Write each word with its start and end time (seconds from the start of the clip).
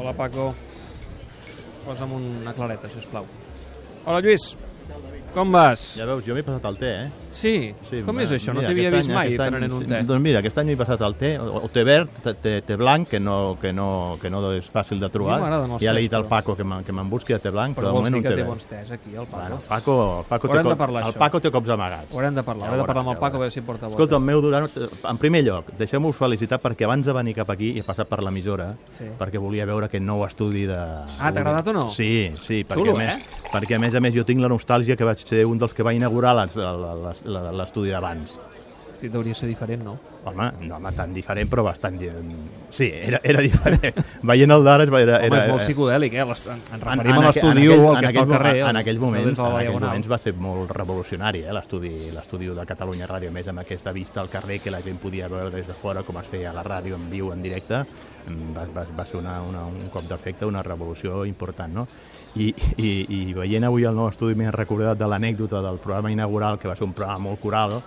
Hola, 0.00 0.14
Paco. 0.16 0.54
Posa'm 1.84 2.12
una 2.16 2.54
clareta, 2.56 2.88
si 2.88 2.96
us 3.02 3.06
plau. 3.10 3.26
Hola, 4.06 4.22
Lluís. 4.24 4.46
Com 5.30 5.52
vas? 5.54 5.94
Ja 5.94 6.02
veus, 6.08 6.24
jo 6.26 6.34
m'he 6.34 6.42
passat 6.42 6.64
el 6.66 6.74
té, 6.80 6.88
eh? 7.04 7.10
Sí? 7.30 7.50
Sí, 7.86 8.00
Com 8.02 8.18
és 8.18 8.32
això? 8.34 8.50
No 8.50 8.58
mira, 8.58 8.72
t'havia 8.72 8.88
aquest 8.88 8.96
vist 8.98 9.10
any- 9.10 9.14
mai 9.14 9.26
aquest 9.28 9.40
any- 9.44 9.52
prenent 9.52 9.72
un 9.76 9.84
té. 9.86 10.00
Doncs 10.02 10.22
mira, 10.24 10.40
aquest 10.40 10.58
any 10.58 10.66
m'he 10.72 10.76
passat 10.80 11.04
el 11.06 11.14
té, 11.14 11.28
o, 11.38 11.60
o 11.62 11.68
té 11.70 11.84
verd, 11.86 12.08
té, 12.24 12.32
té, 12.34 12.54
té 12.66 12.74
blanc, 12.76 13.06
que 13.08 13.20
no, 13.22 13.56
que, 13.62 13.70
no, 13.72 14.18
que 14.20 14.28
no 14.28 14.40
és 14.52 14.66
fàcil 14.74 14.98
de 14.98 15.06
trobar. 15.08 15.36
A 15.38 15.78
ja 15.78 15.92
l'he 15.94 16.00
dit 16.02 16.14
al 16.18 16.24
però. 16.24 16.30
Paco 16.30 16.56
que 16.58 16.64
me'n 16.64 16.82
que 16.82 16.90
busqui 17.14 17.32
de 17.32 17.38
té 17.38 17.50
blanc, 17.54 17.76
Però 17.76 17.84
però, 17.84 17.86
de 17.86 17.92
vols 17.92 18.10
moment 18.10 18.14
dir 18.14 18.18
un 18.18 18.22
que 18.24 18.28
té 18.28 18.34
té 18.34 18.42
verd. 18.42 18.48
bons 18.50 18.64
tés, 18.66 18.90
aquí, 18.90 19.10
el 19.14 19.26
Paco? 19.26 19.36
Bueno, 19.38 19.54
el 19.54 19.62
Paco, 19.68 20.18
el 20.18 20.24
Paco, 20.26 20.48
té, 20.48 20.58
cop- 20.64 20.76
parlar, 20.82 21.06
el. 21.06 21.14
Paco 21.14 21.40
té 21.40 21.50
cops 21.52 21.68
amagats. 21.68 22.10
Haurem 22.12 22.34
de 22.34 22.42
parlar, 22.42 22.64
Ja 22.66 22.70
haurem 22.72 22.82
de 22.82 22.86
parlar 22.88 23.04
amb 23.06 23.10
el 23.14 23.18
Paco, 23.22 23.36
a 23.36 23.38
veure 23.38 23.50
si 23.52 23.60
porta 23.60 23.86
Escolta, 23.86 24.16
bota. 24.16 24.16
el 24.16 24.22
meu 24.22 24.40
Duran, 24.42 24.68
en 25.10 25.18
primer 25.18 25.44
lloc, 25.44 25.70
deixeu-vos 25.78 26.16
felicitar 26.16 26.58
perquè 26.60 26.82
abans 26.90 27.06
de 27.06 27.12
venir 27.12 27.36
cap 27.36 27.48
aquí 27.54 27.78
he 27.78 27.84
passat 27.84 28.08
per 28.08 28.20
l'emissora 28.24 28.74
Sí. 28.90 29.04
perquè 29.16 29.38
volia 29.38 29.64
veure 29.64 29.86
aquest 29.86 30.02
nou 30.02 30.24
estudi 30.26 30.66
de... 30.66 30.74
Ah, 30.74 31.30
t'ha 31.30 31.38
agradat 31.38 31.68
o 31.68 31.72
no? 31.72 31.88
Sí, 31.88 32.32
sí, 32.42 32.64
perquè, 32.64 32.90
a 32.90 32.96
més, 32.98 33.10
eh? 33.10 33.46
perquè 33.52 33.76
a 33.76 33.78
més 33.78 33.94
a 33.94 34.00
més 34.00 34.12
jo 34.14 34.24
tinc 34.24 34.40
la 34.40 34.48
nostàlgia 34.48 34.79
que 34.96 35.04
vaig 35.04 35.18
ser 35.26 35.44
un 35.46 35.58
dels 35.58 35.74
que 35.74 35.82
va 35.82 35.92
inaugurar 35.94 36.34
les- 36.36 36.56
les- 36.56 37.22
les- 37.24 37.52
l'estudi 37.58 37.90
d'abans. 37.90 38.38
Hosti, 39.00 39.16
hauria 39.16 39.32
de 39.32 39.38
ser 39.38 39.48
diferent, 39.48 39.82
no? 39.82 39.98
Home, 40.24 40.50
no 40.68 40.76
home, 40.76 40.90
tan 40.92 41.14
diferent, 41.16 41.48
però 41.48 41.62
bastant... 41.64 41.96
Sí, 42.68 42.90
era, 42.92 43.20
era 43.24 43.40
diferent. 43.40 43.94
Veient 44.22 44.50
el 44.52 44.64
d'ara... 44.64 44.84
Era, 44.84 45.00
era, 45.00 45.16
Home, 45.26 45.38
és 45.38 45.46
molt 45.48 45.60
era- 45.60 45.64
psicodèlic, 45.64 46.14
eh? 46.20 46.24
L'est- 46.28 46.50
En 46.50 46.60
en- 46.76 46.80
referim 46.84 47.14
en 47.14 47.16
a 47.16 47.26
l'estudi 47.26 47.64
en 47.64 47.80
1, 47.80 47.94
aquells- 47.94 47.96
el 47.96 48.00
que 48.00 48.06
en 48.06 48.10
està 48.10 48.20
al 48.20 48.28
carrer. 48.34 48.60
En 48.60 48.68
el- 48.68 48.80
aquells 48.82 48.96
el 49.00 49.04
moments, 49.06 49.38
en 49.38 49.46
aquells 49.46 49.80
moments 49.80 50.10
va 50.12 50.18
ser 50.18 50.34
molt 50.34 50.70
revolucionari, 50.76 51.40
eh, 51.44 51.52
l'estudi 51.56 52.50
de 52.52 52.66
Catalunya 52.66 53.08
Ràdio, 53.08 53.30
més 53.32 53.48
amb 53.48 53.62
aquesta 53.64 53.92
vista 53.92 54.20
al 54.20 54.28
carrer 54.28 54.60
que 54.60 54.70
la 54.70 54.82
gent 54.84 54.98
podia 55.00 55.28
veure 55.28 55.50
des 55.50 55.66
de 55.66 55.72
fora 55.74 56.02
com 56.02 56.18
es 56.20 56.26
feia 56.28 56.50
a 56.50 56.52
la 56.52 56.62
ràdio 56.64 56.94
en 57.00 57.08
viu, 57.10 57.32
en 57.32 57.42
directe, 57.42 57.80
mm, 58.28 58.52
va, 58.56 58.66
va, 58.76 58.84
va 58.98 59.06
ser 59.06 59.16
una, 59.18 59.40
una, 59.42 59.64
un 59.64 59.88
cop 59.88 60.04
d'efecte, 60.04 60.44
una 60.44 60.62
revolució 60.62 61.24
important, 61.24 61.72
no? 61.72 61.86
I, 62.36 62.52
i, 62.76 62.90
I 63.08 63.32
veient 63.34 63.64
avui 63.66 63.82
el 63.88 63.96
nou 63.96 64.06
estudi 64.12 64.36
m'he 64.38 64.52
recordat 64.54 64.98
de 65.00 65.08
l'anècdota 65.08 65.62
del 65.64 65.80
programa 65.82 66.12
inaugural, 66.12 66.58
que 66.60 66.68
va 66.68 66.76
ser 66.76 66.84
un 66.86 66.92
programa 66.92 67.18
molt 67.30 67.40
coral, 67.40 67.80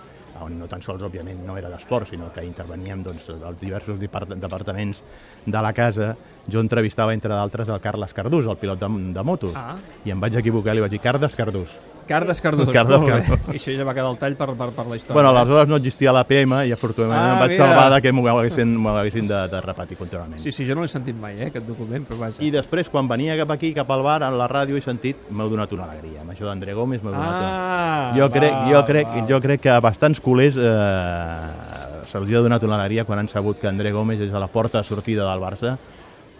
on 0.44 0.58
no 0.60 0.68
tan 0.70 0.82
sols, 0.84 1.02
òbviament, 1.02 1.40
no 1.46 1.56
era 1.58 1.70
d'esport, 1.72 2.08
sinó 2.10 2.30
que 2.34 2.44
interveníem 2.44 3.02
doncs, 3.02 3.28
els 3.34 3.58
diversos 3.60 3.98
depart 3.98 4.34
departaments 4.36 5.02
de 5.46 5.62
la 5.64 5.72
casa. 5.72 6.12
Jo 6.50 6.60
entrevistava, 6.60 7.14
entre 7.16 7.32
d'altres, 7.34 7.68
el 7.72 7.80
Carles 7.80 8.12
Cardús, 8.14 8.46
el 8.46 8.56
pilot 8.60 8.78
de, 8.84 8.92
de 9.16 9.22
motos, 9.24 9.52
Ah. 9.56 9.76
i 10.04 10.10
em 10.12 10.20
vaig 10.20 10.36
equivocar, 10.36 10.74
li 10.74 10.80
vaig 10.84 10.90
dir 10.92 11.00
Cardes 11.00 11.34
Cardús. 11.34 11.72
Cardes 12.06 12.40
Cardús. 12.40 12.68
Cardes. 12.72 13.02
Cardús. 13.04 13.54
I 13.54 13.58
això 13.58 13.74
ja 13.76 13.84
va 13.88 13.94
quedar 13.96 14.10
el 14.12 14.18
tall 14.20 14.36
per, 14.36 14.48
per, 14.58 14.68
per 14.76 14.86
la 14.86 14.96
història. 14.96 15.14
Bueno, 15.16 15.30
aleshores 15.32 15.68
no 15.68 15.76
existia 15.80 16.12
l'APM 16.12 16.54
i 16.68 16.72
afortunadament 16.76 17.20
Ah, 17.24 17.32
em 17.34 17.40
vaig 17.44 17.54
mira. 17.54 17.64
salvar 17.66 17.86
de 17.94 18.00
que 18.04 18.12
m'ho 18.12 18.26
haguessin, 18.28 18.74
haguessin 18.86 19.28
de, 19.30 19.40
de 19.52 19.60
repetir 19.64 19.96
contínuament. 19.96 20.40
Sí, 20.42 20.52
sí, 20.52 20.66
jo 20.68 20.74
no 20.76 20.82
l'he 20.84 20.92
sentit 20.92 21.16
mai, 21.16 21.38
eh, 21.40 21.48
aquest 21.52 21.66
document, 21.66 22.04
però 22.08 22.18
vaja. 22.26 22.42
I 22.44 22.50
després, 22.54 22.90
quan 22.92 23.08
venia 23.08 23.36
cap 23.40 23.50
aquí, 23.56 23.72
cap 23.74 23.90
al 23.90 24.02
bar, 24.04 24.22
a 24.22 24.30
la 24.30 24.48
ràdio, 24.50 24.76
he 24.76 24.84
sentit, 24.84 25.26
m'heu 25.30 25.48
donat 25.52 25.72
una 25.72 25.84
alegria. 25.88 26.20
Amb 26.22 26.34
això 26.36 26.44
d'André 26.50 26.74
Gómez 26.76 27.02
m'heu 27.02 27.12
donat 27.14 27.40
una... 27.40 27.48
Ah, 27.48 28.12
jo, 28.16 28.28
crec, 28.30 28.54
jo, 28.72 28.84
crec, 28.86 29.08
val. 29.08 29.26
jo 29.28 29.40
crec 29.48 29.60
que 29.64 29.70
a 29.70 29.80
bastants 29.80 30.20
culers 30.20 30.56
eh, 30.60 32.04
se'ls 32.10 32.30
ha 32.34 32.42
donat 32.44 32.62
una 32.68 32.76
alegria 32.78 33.04
quan 33.08 33.18
han 33.22 33.28
sabut 33.28 33.58
que 33.58 33.68
André 33.68 33.92
Gómez 33.92 34.20
és 34.20 34.32
a 34.34 34.38
la 34.42 34.48
porta 34.52 34.78
de 34.82 34.84
sortida 34.84 35.24
del 35.28 35.40
Barça 35.42 35.76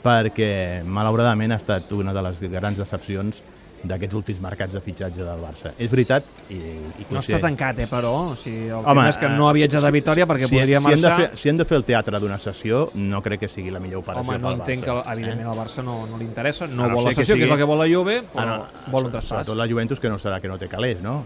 perquè 0.04 0.82
malauradament 0.84 1.54
ha 1.54 1.56
estat 1.60 1.90
una 1.96 2.12
de 2.12 2.22
les 2.26 2.40
grans 2.52 2.76
decepcions 2.78 3.40
d'aquests 3.84 4.14
últims 4.16 4.40
mercats 4.40 4.72
de 4.72 4.80
fitxatge 4.80 5.20
del 5.22 5.40
Barça. 5.42 5.72
És 5.78 5.90
veritat 5.92 6.24
i, 6.48 6.56
i 6.56 7.06
No 7.10 7.20
està 7.20 7.38
tancat, 7.42 7.78
eh, 7.84 7.86
però. 7.90 8.12
O 8.32 8.36
sigui, 8.36 8.66
el 8.70 8.78
Home, 8.80 8.88
tema 8.88 9.08
és 9.10 9.18
que 9.20 9.28
no 9.28 9.48
ha 9.48 9.52
viatjat 9.52 9.84
a 9.84 9.90
Vitoria 9.94 10.26
perquè 10.26 10.48
si, 10.48 10.56
podria 10.56 10.80
si 10.80 10.84
marxar... 10.86 11.12
Hem 11.12 11.20
de 11.20 11.28
fer, 11.28 11.38
si 11.42 11.48
hem 11.52 11.56
de 11.60 11.64
fer 11.68 11.76
el 11.80 11.84
teatre 11.84 12.20
d'una 12.20 12.38
sessió, 12.38 12.88
no 12.94 13.20
crec 13.22 13.40
que 13.44 13.48
sigui 13.52 13.70
la 13.70 13.80
millor 13.84 14.00
operació 14.02 14.24
Home, 14.24 14.38
no 14.38 14.48
pel 14.48 14.60
entenc 14.60 14.84
que, 14.84 14.90
Barça. 14.90 15.12
evidentment, 15.12 15.48
al 15.52 15.58
Barça 15.58 15.84
no, 15.84 16.06
no 16.06 16.16
li 16.18 16.24
interessa, 16.24 16.66
no 16.66 16.82
no 16.88 16.94
vol 16.96 17.04
la 17.04 17.10
que 17.10 17.20
sessió, 17.22 17.34
que, 17.36 17.42
sigui- 17.42 17.48
és 17.50 17.52
el 17.52 17.58
que 17.62 17.70
vol 17.74 17.78
la 17.84 17.88
Juve, 17.92 18.20
però 18.32 18.44
Ah, 18.44 18.58
no, 18.64 18.92
vol 18.92 19.04
un 19.10 19.12
traspàs. 19.12 19.44
Sobretot 19.44 19.56
la 19.60 19.68
Juventus, 19.68 20.00
que 20.00 20.08
no 20.08 20.18
serà 20.18 20.40
que 20.40 20.48
no 20.48 20.56
té 20.58 20.68
calés, 20.68 21.00
no? 21.04 21.24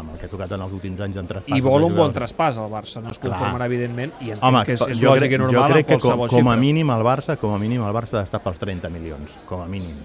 Amb 0.00 0.12
el 0.14 0.18
que 0.20 0.26
ha 0.26 0.30
tocat 0.30 0.52
en 0.54 0.62
els 0.62 0.72
últims 0.72 1.00
anys 1.02 1.16
en 1.18 1.26
traspàs. 1.28 1.56
I 1.56 1.60
vol 1.60 1.82
un 1.84 1.94
bon 1.96 2.12
traspàs 2.14 2.56
al 2.62 2.70
Barça, 2.70 3.02
no 3.02 3.10
es 3.10 3.18
Clar. 3.18 3.34
conformarà, 3.36 3.66
evidentment, 3.66 4.12
i 4.20 4.30
entenc 4.30 4.44
Home, 4.46 4.64
que 4.64 4.72
és, 4.78 4.84
és 4.86 5.00
jo 5.02 5.10
lògic 5.10 5.26
crec, 5.26 5.32
i 5.34 5.38
normal 5.42 5.68
jo 5.68 5.74
crec 5.74 5.86
que 5.90 5.98
com, 5.98 6.26
com 6.30 6.48
a 6.48 6.56
mínim 6.56 6.90
el 6.94 7.02
Barça, 7.04 7.36
com 7.36 7.52
a 7.54 7.58
mínim 7.58 7.82
el 7.84 7.92
Barça 7.92 8.14
ha 8.16 8.20
d'estar 8.22 8.40
pels 8.40 8.58
30 8.62 8.88
milions, 8.88 9.34
com 9.50 9.60
a 9.60 9.66
mínim. 9.66 9.96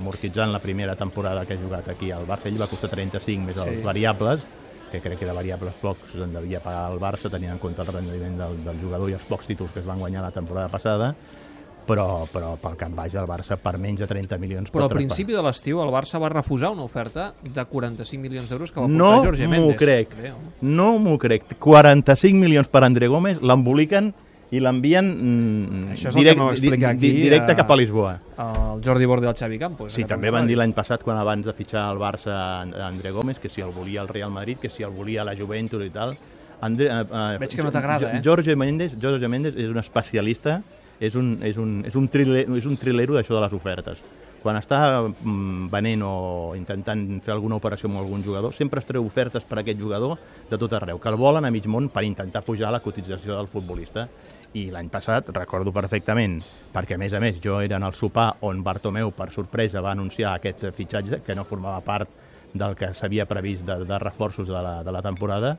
Amortitzant 0.00 0.50
la 0.52 0.58
primera 0.64 0.96
temporada 0.96 1.44
que 1.46 1.54
ha 1.54 1.60
jugat 1.60 1.88
aquí 1.92 2.10
al 2.10 2.26
Barça, 2.26 2.48
ell 2.48 2.60
va 2.60 2.66
costar 2.70 2.88
35 2.90 3.44
més 3.44 3.56
Sí. 3.60 3.68
els 3.68 3.82
variables, 3.84 4.40
que 4.90 5.00
crec 5.00 5.18
que 5.20 5.26
de 5.28 5.32
variables 5.36 5.74
pocs 5.80 6.14
en 6.16 6.32
devia 6.32 6.58
pagar 6.64 6.90
el 6.92 6.98
Barça, 6.98 7.30
tenint 7.30 7.52
en 7.52 7.58
compte 7.58 7.82
el 7.84 7.86
rendiment 7.92 8.38
del, 8.40 8.64
del 8.64 8.80
jugador 8.80 9.10
i 9.10 9.12
els 9.14 9.22
pocs 9.28 9.46
títols 9.46 9.70
que 9.70 9.80
es 9.80 9.86
van 9.86 9.98
guanyar 10.00 10.22
la 10.24 10.30
temporada 10.32 10.68
passada, 10.72 11.14
però, 11.86 12.24
però 12.32 12.54
pel 12.60 12.76
cap 12.78 12.92
baix 12.94 13.14
el 13.18 13.26
Barça 13.26 13.56
per 13.58 13.76
menys 13.78 14.00
de 14.00 14.06
30 14.06 14.36
milions 14.38 14.70
Però 14.70 14.84
al 14.86 14.92
principi 14.94 15.32
de 15.34 15.42
l'estiu 15.42 15.80
el 15.82 15.88
Barça 15.90 16.20
va 16.22 16.28
refusar 16.32 16.70
una 16.70 16.82
oferta 16.84 17.32
de 17.42 17.64
45 17.64 18.20
milions 18.22 18.48
d'euros 18.48 18.70
que 18.72 18.80
va 18.80 18.86
portar 18.86 18.98
No 18.98 19.22
Jorge 19.24 19.46
m'ho 19.46 19.50
Méndez. 19.50 19.76
crec. 19.78 20.16
Bé. 20.16 20.32
No 20.62 20.98
m'ho 20.98 21.16
crec. 21.18 21.56
45 21.58 22.36
milions 22.38 22.68
per 22.68 22.84
André 22.84 23.08
Gómez, 23.08 23.40
l'emboliquen 23.42 24.12
i 24.50 24.58
l'envien 24.58 25.06
mm, 25.06 25.92
Això 25.94 26.08
és 26.10 26.16
el 26.16 26.24
que 26.26 26.34
m'ho 26.34 26.46
va 26.48 26.54
explicar 26.56 26.94
di- 26.96 27.06
aquí, 27.06 27.10
di- 27.16 27.22
directe 27.28 27.52
eh, 27.52 27.56
cap 27.56 27.70
a 27.70 27.76
Lisboa. 27.78 28.14
El 28.40 28.80
Jordi 28.82 29.06
Borda 29.06 29.26
i 29.26 29.30
el 29.30 29.36
Xavi 29.38 29.58
Campos. 29.60 29.92
Sí, 29.94 30.04
també 30.04 30.30
va 30.30 30.38
van 30.40 30.48
dir. 30.50 30.56
l'any 30.58 30.72
passat, 30.74 31.04
quan 31.06 31.16
abans 31.20 31.46
de 31.46 31.52
fitxar 31.54 31.84
al 31.90 31.98
Barça 32.02 32.34
a 32.34 32.88
André 32.88 33.10
Gómez, 33.14 33.38
que 33.38 33.48
si 33.48 33.60
el 33.62 33.70
volia 33.70 34.02
el 34.02 34.08
Real 34.08 34.30
Madrid, 34.30 34.58
que 34.58 34.68
si 34.70 34.82
el 34.82 34.90
volia 34.90 35.22
la 35.24 35.36
Juventus 35.36 35.84
i 35.86 35.90
tal. 35.90 36.16
André, 36.60 36.88
eh, 36.90 37.04
eh, 37.06 37.38
Veig 37.40 37.54
que 37.56 37.62
no 37.62 37.70
t'agrada, 37.72 38.16
eh? 38.18 38.22
Jorge 38.24 38.56
Méndez, 38.56 38.96
Jorge 39.00 39.28
Méndez 39.28 39.54
és 39.56 39.70
un 39.70 39.78
especialista, 39.78 40.60
és 41.00 41.14
un, 41.14 41.38
és 41.42 41.56
un, 41.56 41.84
és 41.86 41.94
un, 41.96 42.08
trilero, 42.08 42.56
és 42.56 42.66
un 42.66 42.76
trilero 42.76 43.14
d'això 43.14 43.38
de 43.38 43.40
les 43.46 43.52
ofertes. 43.56 44.02
Quan 44.40 44.56
està 44.56 44.78
mm, 45.04 45.66
venent 45.72 46.02
o 46.06 46.12
intentant 46.56 47.02
fer 47.20 47.34
alguna 47.34 47.58
operació 47.60 47.90
amb 47.90 48.00
algun 48.00 48.22
jugador, 48.24 48.54
sempre 48.56 48.80
es 48.80 48.88
treu 48.88 49.04
ofertes 49.04 49.44
per 49.44 49.58
a 49.58 49.62
aquest 49.64 49.80
jugador 49.80 50.16
de 50.48 50.58
tot 50.60 50.72
arreu, 50.78 51.00
que 51.00 51.10
el 51.12 51.18
volen 51.20 51.44
a 51.44 51.50
mig 51.52 51.68
món 51.68 51.90
per 51.92 52.06
intentar 52.08 52.40
pujar 52.46 52.70
la 52.72 52.80
cotització 52.80 53.36
del 53.36 53.50
futbolista. 53.52 54.06
I 54.56 54.70
l'any 54.72 54.88
passat, 54.90 55.28
recordo 55.36 55.74
perfectament, 55.76 56.40
perquè 56.72 56.96
a 56.96 57.02
més 57.02 57.12
a 57.14 57.20
més 57.20 57.36
jo 57.44 57.60
era 57.60 57.76
en 57.76 57.84
el 57.86 57.94
sopar 57.94 58.32
on 58.48 58.64
Bartomeu, 58.64 59.12
per 59.12 59.28
sorpresa, 59.30 59.84
va 59.84 59.92
anunciar 59.92 60.32
aquest 60.32 60.70
fitxatge, 60.74 61.20
que 61.26 61.36
no 61.36 61.44
formava 61.44 61.84
part 61.84 62.08
del 62.54 62.74
que 62.74 62.94
s'havia 62.96 63.28
previst 63.30 63.68
de, 63.68 63.84
de 63.84 63.98
reforços 64.02 64.48
de 64.48 64.56
la, 64.56 64.80
de 64.82 64.96
la 64.96 65.04
temporada, 65.04 65.58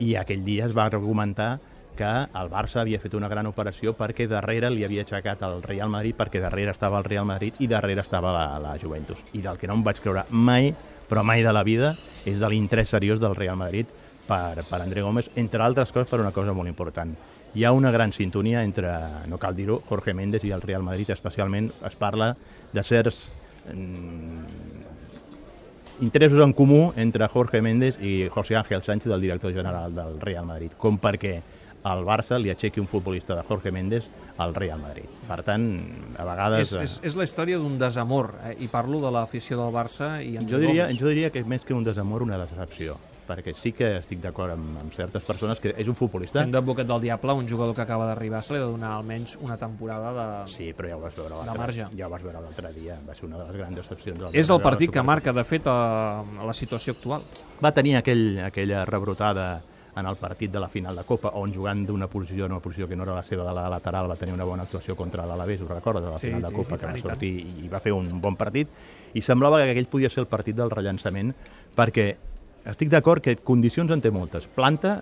i 0.00 0.14
aquell 0.16 0.46
dia 0.46 0.70
es 0.70 0.76
va 0.76 0.86
argumentar 0.86 1.58
que 2.00 2.08
el 2.40 2.48
Barça 2.48 2.80
havia 2.80 3.00
fet 3.00 3.12
una 3.18 3.28
gran 3.28 3.48
operació 3.50 3.92
perquè 3.98 4.24
darrere 4.30 4.70
li 4.72 4.86
havia 4.86 5.04
aixecat 5.04 5.42
el 5.44 5.58
Real 5.62 5.90
Madrid, 5.92 6.16
perquè 6.16 6.40
darrere 6.40 6.72
estava 6.72 6.96
el 7.00 7.04
Real 7.04 7.26
Madrid 7.28 7.58
i 7.60 7.68
darrere 7.68 8.00
estava 8.00 8.32
la, 8.32 8.44
la 8.62 8.76
Juventus. 8.80 9.20
I 9.36 9.42
del 9.44 9.58
que 9.60 9.68
no 9.68 9.76
em 9.76 9.82
vaig 9.84 10.00
creure 10.00 10.24
mai, 10.30 10.72
però 11.10 11.24
mai 11.26 11.44
de 11.44 11.52
la 11.52 11.64
vida, 11.66 11.92
és 12.24 12.40
de 12.40 12.48
l'interès 12.48 12.94
seriós 12.96 13.20
del 13.20 13.36
Real 13.36 13.58
Madrid 13.60 13.92
per, 14.26 14.64
per 14.64 14.80
André 14.80 15.04
Gómez, 15.04 15.28
entre 15.36 15.60
altres 15.66 15.92
coses 15.92 16.08
per 16.08 16.22
una 16.24 16.32
cosa 16.32 16.56
molt 16.56 16.72
important. 16.72 17.12
Hi 17.52 17.66
ha 17.66 17.74
una 17.76 17.90
gran 17.90 18.14
sintonia 18.16 18.64
entre, 18.64 18.94
no 19.28 19.36
cal 19.42 19.58
dir-ho, 19.58 19.82
Jorge 19.88 20.14
Méndez 20.14 20.46
i 20.48 20.54
el 20.56 20.64
Real 20.64 20.86
Madrid, 20.86 21.10
especialment 21.12 21.68
es 21.84 22.00
parla 22.00 22.32
de 22.72 22.86
certs 22.86 23.26
mm, 23.74 24.44
interessos 26.06 26.40
en 26.40 26.56
comú 26.56 26.94
entre 26.96 27.28
Jorge 27.28 27.60
Méndez 27.60 28.00
i 28.00 28.28
José 28.32 28.56
Ángel 28.56 28.82
Sánchez, 28.82 29.12
el 29.12 29.20
director 29.20 29.52
general 29.52 29.92
del 29.94 30.20
Real 30.20 30.46
Madrid, 30.46 30.78
com 30.78 30.96
perquè 30.96 31.40
al 31.82 32.02
Barça 32.04 32.38
li 32.40 32.52
aixequi 32.52 32.80
un 32.82 32.88
futbolista 32.90 33.36
de 33.38 33.44
Jorge 33.48 33.72
Méndez 33.72 34.10
al 34.40 34.54
Real 34.54 34.80
Madrid. 34.80 35.08
Per 35.28 35.40
tant, 35.46 35.68
a 36.16 36.26
vegades... 36.28 36.72
És, 36.72 36.74
és, 36.80 36.96
és 37.12 37.18
la 37.18 37.28
història 37.28 37.60
d'un 37.60 37.78
desamor, 37.80 38.34
eh? 38.44 38.56
i 38.60 38.68
parlo 38.72 39.00
de 39.04 39.12
l'afició 39.14 39.60
del 39.60 39.72
Barça 39.74 40.18
i 40.24 40.36
en 40.40 40.48
Jo 40.50 40.60
diria, 40.60 40.90
jo 40.96 41.08
diria 41.08 41.32
que 41.32 41.44
més 41.44 41.64
que 41.64 41.76
un 41.76 41.86
desamor, 41.86 42.26
una 42.26 42.40
decepció 42.40 42.98
perquè 43.30 43.52
sí 43.54 43.72
que 43.76 43.92
estic 44.00 44.18
d'acord 44.22 44.54
amb, 44.56 44.78
amb 44.80 44.94
certes 44.96 45.22
persones 45.26 45.60
que 45.62 45.70
és 45.78 45.88
un 45.90 45.96
futbolista... 45.98 46.40
Fent 46.42 46.54
d'advocat 46.54 46.88
del 46.88 47.04
diable, 47.04 47.36
un 47.38 47.48
jugador 47.48 47.76
que 47.76 47.84
acaba 47.84 48.08
d'arribar 48.08 48.42
se 48.42 48.54
li 48.54 48.58
ha 48.58 48.64
de 48.64 48.70
donar 48.72 48.94
almenys 48.96 49.36
una 49.44 49.56
temporada 49.60 50.12
de... 50.16 50.26
Sí, 50.50 50.70
però 50.76 50.90
ja 50.90 50.98
ho 50.98 51.02
vas 51.04 51.14
veure 51.14 51.38
l'altre 51.38 51.76
ja 51.76 52.08
ho 52.08 52.10
vas 52.10 52.24
veure 52.26 52.42
l'altre 52.42 52.72
dia, 52.74 52.98
va 53.06 53.14
ser 53.14 53.28
una 53.28 53.38
de 53.38 53.46
les 53.48 53.60
grans 53.60 53.78
decepcions. 53.82 54.18
del 54.18 54.40
És 54.42 54.50
el 54.50 54.62
partit 54.64 54.90
que 54.94 55.04
marca, 55.06 55.34
de 55.36 55.44
fet, 55.46 55.70
a, 55.70 56.24
a 56.24 56.48
la 56.48 56.56
situació 56.56 56.96
actual. 56.96 57.26
Va 57.62 57.74
tenir 57.76 57.96
aquell, 58.00 58.40
aquella 58.50 58.84
rebrotada 58.88 59.50
en 60.00 60.06
el 60.10 60.16
partit 60.16 60.50
de 60.50 60.60
la 60.60 60.68
final 60.68 60.96
de 60.96 61.04
Copa, 61.04 61.30
on 61.38 61.52
jugant 61.54 61.84
d'una 61.86 62.08
posició 62.08 62.46
en 62.46 62.52
una 62.52 62.60
posició 62.60 62.88
que 62.88 62.96
no 62.96 63.04
era 63.04 63.14
la 63.14 63.22
seva 63.22 63.44
de 63.46 63.54
la 63.54 63.68
lateral 63.70 64.10
va 64.10 64.16
tenir 64.16 64.34
una 64.34 64.44
bona 64.44 64.64
actuació 64.64 64.96
contra 64.96 65.26
l'Alavés, 65.26 65.60
ho 65.62 65.68
recordes, 65.68 66.04
a 66.04 66.10
la 66.10 66.18
Sí, 66.18 66.26
final 66.28 66.42
de 66.42 66.48
sí, 66.48 66.54
Copa, 66.54 66.76
i 66.76 66.78
que 66.78 66.86
va 66.86 66.98
sortir 66.98 67.32
i 67.64 67.68
va 67.68 67.80
fer 67.80 67.92
un 67.92 68.20
bon 68.20 68.36
partit, 68.36 68.68
i 69.14 69.22
semblava 69.22 69.62
que 69.62 69.70
aquell 69.76 69.88
podia 69.92 70.10
ser 70.10 70.24
el 70.24 70.30
partit 70.30 70.56
del 70.56 70.70
rellançament, 70.70 71.34
perquè 71.76 72.14
estic 72.70 72.90
d'acord 72.92 73.22
que 73.24 73.36
condicions 73.36 73.90
en 73.90 74.00
té 74.00 74.10
moltes. 74.10 74.46
Planta, 74.46 74.98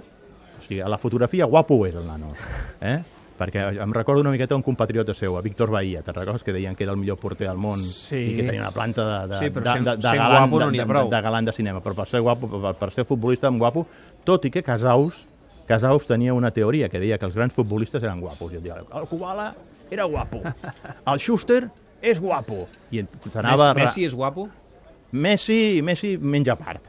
o 0.58 0.62
sigui, 0.66 0.80
a 0.82 0.88
la 0.88 0.98
fotografia 0.98 1.46
guapo 1.46 1.80
és 1.86 1.94
el 1.94 2.06
nano, 2.06 2.34
eh? 2.80 2.98
Perquè 3.38 3.62
em 3.80 3.92
recordo 3.94 4.20
una 4.24 4.32
miqueta 4.34 4.56
un 4.58 4.62
compatriota 4.66 5.14
seu, 5.14 5.36
a 5.38 5.42
Víctor 5.44 5.70
Bahia, 5.70 6.02
te'n 6.02 6.16
recordes 6.16 6.42
que 6.44 6.52
deien 6.52 6.74
que 6.76 6.84
era 6.84 6.92
el 6.92 6.98
millor 7.00 7.16
porter 7.22 7.46
del 7.48 7.58
món 7.62 7.78
Sí. 7.78 8.18
i 8.18 8.36
que 8.36 8.44
tenia 8.48 8.60
una 8.66 8.72
planta 8.74 9.06
de, 9.06 9.32
de, 9.32 9.38
Sí, 9.44 9.50
però 9.54 9.72
de, 9.72 9.80
de, 9.86 9.96
de, 9.96 10.12
galant, 10.18 10.50
no 10.50 10.70
de, 10.70 10.84
de, 10.84 11.08
de 11.14 11.20
galant 11.22 11.46
de 11.46 11.54
cinema, 11.56 11.80
però 11.84 11.94
per 11.94 12.08
ser 12.10 12.20
guapo, 12.20 12.50
per, 12.50 12.74
per 12.76 12.90
ser 12.92 13.06
futbolista 13.08 13.46
amb 13.48 13.62
guapo, 13.62 13.86
tot 14.26 14.44
i 14.44 14.50
que 14.50 14.62
Casaus, 14.66 15.24
Casaus 15.68 16.06
tenia 16.08 16.34
una 16.34 16.50
teoria 16.50 16.88
que 16.88 16.98
deia 17.00 17.18
que 17.18 17.26
els 17.28 17.34
grans 17.36 17.54
futbolistes 17.54 18.02
eren 18.02 18.20
guapos, 18.20 18.52
i 18.52 18.56
et 18.60 18.62
deia, 18.64 18.82
el 18.82 19.06
Kubala 19.10 19.52
era 19.90 20.04
guapo, 20.04 20.40
el 20.44 21.18
Schuster 21.20 21.68
és 22.02 22.20
guapo. 22.20 22.66
I 22.92 23.02
s'anava... 23.30 23.72
Messi 23.74 24.04
és 24.06 24.14
guapo? 24.14 24.48
Messi, 25.12 25.80
Messi 25.82 26.16
menja 26.20 26.54
part. 26.56 26.84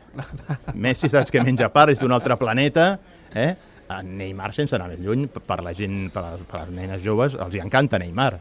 Messi 0.76 1.08
saps 1.10 1.32
que 1.32 1.42
menja 1.44 1.70
part, 1.72 1.94
és 1.94 2.00
d'un 2.02 2.12
altre 2.12 2.36
planeta, 2.40 2.98
eh? 3.34 3.54
A 3.90 4.04
Neymar, 4.06 4.52
sense 4.54 4.76
anar 4.78 4.88
més 4.92 5.00
lluny, 5.02 5.28
per 5.28 5.64
la 5.66 5.74
gent, 5.74 6.12
per 6.14 6.22
les, 6.28 6.42
per 6.50 6.60
les 6.64 6.74
nenes 6.78 7.02
joves, 7.02 7.34
els 7.42 7.56
hi 7.58 7.62
encanta 7.64 7.98
Neymar. 7.98 8.36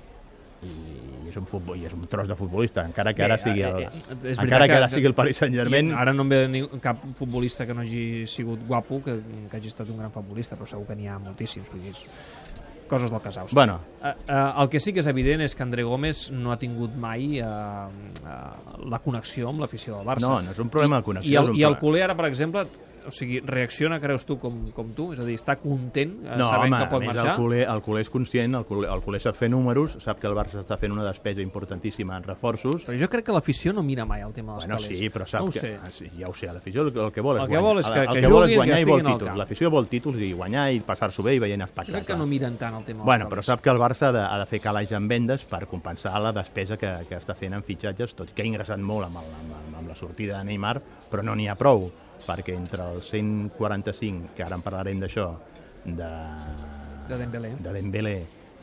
I 0.63 1.29
és 1.31 1.37
un, 1.37 1.45
futbol, 1.49 1.77
i 1.79 1.85
és 1.89 1.93
un 1.95 2.03
tros 2.11 2.29
de 2.29 2.35
futbolista, 2.37 2.83
encara 2.89 3.13
que 3.15 3.21
Bé, 3.23 3.27
ara 3.29 3.37
sigui 3.41 3.63
el, 3.63 3.83
eh, 3.85 3.89
eh, 4.11 4.17
és 4.33 4.39
encara 4.43 4.65
que, 4.67 4.73
que- 4.73 4.79
ara 4.81 4.89
sigui 4.93 5.07
el 5.11 5.15
Paris 5.15 5.37
Saint-Germain. 5.41 5.91
I 5.93 5.97
Ara 6.03 6.13
no 6.17 6.25
em 6.25 6.33
ve 6.33 6.39
ni, 6.49 6.63
cap 6.85 7.01
futbolista 7.17 7.67
que 7.69 7.75
no 7.77 7.85
hagi 7.85 8.27
sigut 8.27 8.65
guapo, 8.67 9.03
que, 9.05 9.19
que 9.51 9.57
hagi 9.61 9.69
estat 9.73 9.89
un 9.93 9.99
gran 10.01 10.11
futbolista, 10.13 10.57
però 10.57 10.67
segur 10.69 10.87
que 10.89 10.97
n'hi 10.97 11.07
ha 11.09 11.19
moltíssims. 11.21 11.69
Vull 11.73 11.85
dir, 11.85 11.93
és 11.93 12.07
coses 12.89 13.13
del 13.13 13.21
casal. 13.21 13.47
Bueno, 13.53 13.79
Uh, 13.99 14.13
uh, 14.31 14.63
el 14.63 14.69
que 14.73 14.81
sí 14.81 14.93
que 14.97 15.01
és 15.03 15.07
evident 15.11 15.43
és 15.45 15.55
que 15.55 15.63
André 15.65 15.83
Gómez 15.85 16.31
no 16.33 16.53
ha 16.53 16.57
tingut 16.59 16.95
mai 16.97 17.41
uh, 17.43 17.89
uh, 18.25 18.89
la 18.89 19.01
connexió 19.05 19.49
amb 19.51 19.61
l'afició 19.61 19.97
del 19.99 20.07
Barça. 20.07 20.29
no, 20.29 20.41
no 20.43 20.53
és 20.55 20.59
un 20.63 20.69
problema 20.73 21.01
de 21.01 21.05
connexió. 21.05 21.33
I 21.33 21.37
el, 21.37 21.51
I 21.59 21.65
el 21.69 21.77
culer 21.79 22.05
ara, 22.07 22.15
per 22.17 22.27
exemple, 22.31 22.63
o 23.09 23.13
sigui, 23.13 23.41
reacciona, 23.41 23.99
creus 24.01 24.25
tu, 24.29 24.37
com, 24.39 24.71
com 24.77 24.93
tu? 24.95 25.09
És 25.15 25.19
a 25.21 25.25
dir, 25.27 25.35
està 25.41 25.57
content 25.59 26.13
eh, 26.25 26.37
No, 26.37 26.49
sabent 26.51 26.73
home, 26.75 26.83
que 26.85 26.91
pot 26.93 27.03
a 27.03 27.07
més 27.07 27.15
marxar? 27.15 27.33
el 27.35 27.37
culer, 27.43 27.63
el 27.73 27.83
culer 27.83 28.03
és 28.05 28.11
conscient, 28.13 28.55
el 28.61 28.65
culer, 28.69 28.91
el 28.95 29.01
culer 29.03 29.21
sap 29.25 29.35
fer 29.39 29.49
números, 29.51 29.97
sap 30.05 30.21
que 30.21 30.29
el 30.31 30.37
Barça 30.37 30.61
està 30.63 30.77
fent 30.79 30.93
una 30.95 31.05
despesa 31.07 31.43
importantíssima 31.43 32.17
en 32.21 32.23
reforços. 32.29 32.85
Però 32.87 32.99
jo 33.01 33.09
crec 33.11 33.25
que 33.27 33.33
l'afició 33.33 33.73
no 33.73 33.83
mira 33.83 34.05
mai 34.07 34.23
el 34.23 34.33
tema 34.33 34.53
dels 34.55 34.67
Bueno, 34.67 34.79
calés. 34.83 34.99
sí, 34.99 35.11
però 35.11 35.27
sap 35.27 35.47
no 35.47 35.51
que... 35.51 35.61
sé. 35.61 35.75
Ah, 35.83 35.91
ja 36.21 36.29
ho 36.29 36.35
sé, 36.35 36.47
l'afició 36.53 36.83
el, 36.87 36.93
el 36.97 37.13
que 37.13 37.21
vol 37.25 37.39
és 37.39 37.43
El 37.45 37.51
que 37.51 37.59
vol 37.65 37.79
és 37.81 37.87
que- 37.89 38.01
el, 38.01 38.09
que 38.13 38.21
que 38.21 38.27
juguin, 38.29 38.57
guanyar 38.59 38.77
que 38.77 38.83
i 38.83 38.85
vol 38.93 39.03
títols. 39.03 39.37
L'afició 39.39 39.71
vol 39.71 39.89
títols 39.89 40.19
i 40.21 40.33
guanyar 40.33 40.67
i 40.73 40.81
passar-s'ho 40.81 41.23
bé 41.23 41.35
i 41.35 41.39
veient 41.43 41.63
espectacle. 41.63 41.99
crec 42.03 42.07
que 42.13 42.17
no 42.17 42.27
miren 42.27 42.57
tant 42.59 42.75
el 42.77 42.85
tema 42.85 43.05
Bueno, 43.05 43.29
però 43.29 43.43
sap 43.43 43.61
que 43.61 43.71
el 43.71 43.79
Barça 43.79 44.09
ha 44.09 44.13
de, 44.13 44.21
ha 44.21 44.39
de 44.39 44.47
fer 44.47 44.61
calaix 44.61 44.93
en 44.93 45.09
vendes 45.09 45.45
per 45.45 45.67
compensar 45.67 46.19
la 46.21 46.33
despesa 46.33 46.77
que, 46.77 46.91
que 47.09 47.17
està 47.17 47.35
fent 47.35 47.55
en 47.55 47.63
fitxatges, 47.63 48.15
tot 48.15 48.31
i 48.31 48.35
que 48.35 48.43
ha 48.43 48.47
ingressat 48.47 48.79
molt 48.79 49.07
amb, 49.07 49.17
el, 49.23 49.33
amb, 49.41 49.77
amb 49.79 49.89
la 49.89 49.95
sortida 49.95 50.39
de 50.39 50.45
Neymar, 50.45 50.81
però 51.11 51.23
no 51.23 51.35
n'hi 51.35 51.49
ha 51.49 51.55
prou, 51.55 51.91
perquè 52.27 52.55
entre 52.57 52.89
els 52.95 53.09
145, 53.13 54.35
que 54.37 54.45
ara 54.45 54.59
en 54.59 54.65
parlarem 54.65 55.01
d'això, 55.01 55.29
de, 55.85 56.11
De 57.09 57.17
Dembélé. 57.19 57.55
de 57.63 57.73
Dembélé, 57.73 58.17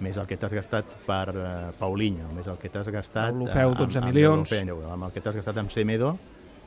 més 0.04 0.18
el 0.19 0.28
que 0.28 0.38
t'has 0.38 0.54
gastat 0.54 0.98
per 1.06 1.30
uh, 1.31 1.72
Paulinho, 1.80 2.28
més 2.36 2.48
el 2.52 2.57
que 2.62 2.69
t'has 2.69 2.90
gastat... 2.92 3.34
Deulofeu, 3.34 3.72
eh, 3.72 3.78
12 3.80 4.00
amb, 4.02 4.07
milions. 4.12 4.56
Amb, 4.60 4.88
amb 4.98 5.07
el 5.07 5.13
que 5.16 5.24
t'has 5.24 5.38
gastat 5.40 5.62
amb 5.62 5.72
Semedo, 5.72 6.16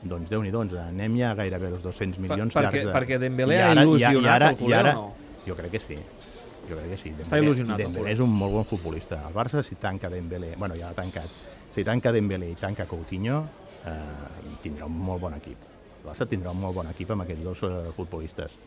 doncs 0.03 0.31
déu 0.31 0.43
nhi 0.45 0.53
doncs, 0.55 0.75
anem 0.81 1.19
ja 1.19 1.35
gairebé 1.39 1.73
als 1.75 1.83
200 1.85 2.23
milions 2.25 2.55
perquè- 2.55 2.71
llargs 2.71 2.87
de... 2.87 2.95
perquè 2.95 3.19
Dembélé 3.21 3.61
ha 3.63 3.73
il·lusionat 3.75 4.25
i 4.25 4.33
ara, 4.35 4.51
el 4.55 4.61
culer 4.61 4.79
i 4.79 4.81
ara, 4.81 4.97
o 4.97 5.03
no? 5.09 5.43
Jo 5.47 5.57
crec 5.59 5.73
que 5.77 5.81
sí. 5.83 5.99
Jo 6.69 6.77
crec 6.77 6.91
que 6.95 6.99
sí. 7.01 7.15
Està 7.21 7.41
il·lusionat, 7.43 7.79
el 7.79 7.87
Dembélé 7.89 8.13
és 8.17 8.21
un 8.25 8.33
molt 8.33 8.55
bon 8.55 8.67
futbolista. 8.69 9.21
El 9.29 9.35
Barça, 9.37 9.63
si 9.67 9.77
tanca 9.81 10.11
Dembélé... 10.13 10.55
Bueno, 10.57 10.77
ja 10.79 10.91
l'ha 10.91 10.97
tancat. 10.97 11.29
Si 11.75 11.85
tanca 11.85 12.13
Dembélé 12.15 12.53
i 12.53 12.57
tanca 12.59 12.87
Coutinho, 12.89 13.43
eh, 13.87 13.97
tindrà 14.63 14.87
un 14.89 14.97
molt 14.97 15.21
bon 15.27 15.35
equip. 15.37 15.67
Barça 16.09 16.27
tindrà 16.29 16.53
un 16.55 16.61
molt 16.63 16.77
bon 16.81 16.91
equip 16.91 17.15
amb 17.15 17.25
aquests 17.27 17.45
dos 17.47 17.65
eh, 17.69 17.73
futbolistes. 17.97 18.59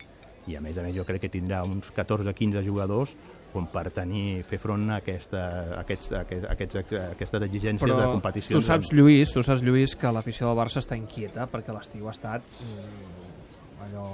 I 0.49 0.57
a 0.57 0.61
més 0.63 0.77
a 0.77 0.85
més 0.85 0.95
jo 0.97 1.05
crec 1.05 1.27
que 1.27 1.29
tindrà 1.29 1.61
uns 1.67 1.91
14-15 1.93 2.63
jugadors 2.65 3.13
com 3.51 3.67
per 3.71 3.89
tenir, 3.93 4.41
fer 4.47 4.57
front 4.61 4.87
a, 4.89 5.01
aquesta, 5.01 5.41
a, 5.75 5.81
aquests, 5.81 6.11
a, 6.15 6.21
aquests, 6.23 6.45
a 6.47 6.53
aquests, 6.55 6.77
a 6.95 7.03
aquestes 7.17 7.45
exigències 7.47 7.83
Però 7.83 7.97
de 7.99 8.05
tu 8.05 8.13
competicions. 8.15 8.67
saps, 8.67 8.91
Lluís, 8.95 9.33
tu 9.35 9.43
saps, 9.43 9.63
Lluís, 9.65 9.95
que 9.99 10.11
l'afició 10.15 10.47
del 10.47 10.59
Barça 10.61 10.79
està 10.83 10.97
inquieta 10.99 11.47
perquè 11.51 11.75
l'estiu 11.75 12.07
ha 12.07 12.15
estat 12.15 12.47
mm, 12.63 13.83
allò 13.87 14.07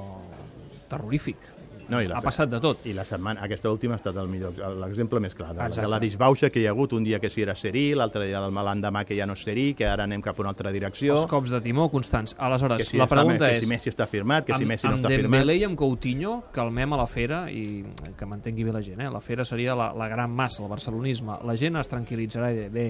terrorífic. 0.90 1.52
No, 1.90 2.02
i 2.04 2.08
la 2.10 2.18
ha 2.20 2.22
passat 2.22 2.50
de 2.52 2.60
tot. 2.64 2.86
I 2.90 2.94
la 2.98 3.06
setmana, 3.08 3.42
aquesta 3.46 3.72
última 3.72 3.96
ha 3.96 4.02
estat 4.02 4.18
el 4.20 4.28
millor, 4.28 4.58
l'exemple 4.82 5.22
més 5.24 5.36
clar, 5.38 5.54
de, 5.56 5.68
de 5.82 5.88
la 5.88 6.00
disbauxa 6.04 6.50
que 6.52 6.60
hi 6.60 6.66
ha 6.68 6.74
hagut 6.76 6.94
un 6.98 7.06
dia 7.06 7.20
que 7.24 7.30
si 7.32 7.42
era 7.46 7.56
serí, 7.56 7.94
l'altre 7.96 8.26
dia 8.28 8.42
l'endemà 8.44 9.06
que 9.08 9.16
ja 9.16 9.26
no 9.30 9.38
és 9.38 9.46
serí, 9.48 9.70
que 9.78 9.88
ara 9.88 10.04
anem 10.04 10.22
cap 10.26 10.40
a 10.40 10.44
una 10.44 10.52
altra 10.52 10.74
direcció, 10.76 11.16
Els 11.16 11.30
cops 11.32 11.54
de 11.54 11.62
timó 11.64 11.88
constants. 11.94 12.34
que 12.36 12.44
Aleshores, 12.44 12.88
si, 12.88 12.98
la 13.00 13.06
està, 13.08 13.16
pregunta 13.16 13.48
que 13.48 13.58
és... 13.58 13.64
si 13.64 13.72
Messi 13.72 13.94
està 13.94 14.08
firmat, 14.08 14.46
que 14.46 14.54
si 14.56 14.64
amb, 14.66 14.74
Messi 14.74 14.88
no 14.88 14.96
amb 14.98 15.06
està 15.06 15.14
Dembélé 15.16 15.54
firmat... 15.56 15.62
i 15.62 15.68
amb 15.70 15.78
Coutinho 15.80 16.38
calmem 16.52 16.94
a 16.94 17.02
la 17.04 17.08
fera 17.08 17.46
i 17.52 17.84
que 18.18 18.26
m'entengui 18.30 18.68
bé 18.68 18.76
la 18.76 18.82
gent, 18.84 19.02
eh? 19.02 19.12
la 19.14 19.22
fera 19.24 19.46
seria 19.46 19.76
la, 19.76 19.94
la 19.96 20.08
gran 20.12 20.32
massa, 20.32 20.64
el 20.64 20.72
barcelonisme 20.72 21.40
la 21.48 21.56
gent 21.56 21.80
es 21.80 21.92
tranquil·litzarà 21.92 22.52
i 22.52 22.58
dirà, 22.58 22.72
bé 22.74 22.88